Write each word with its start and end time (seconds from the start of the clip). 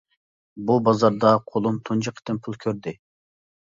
بۇ 0.69 0.77
بازاردا 0.87 1.35
قولۇم 1.53 1.79
تۇنجى 1.87 2.17
قېتىم 2.19 2.45
پۇل 2.45 2.63
كۆردى. 2.67 3.01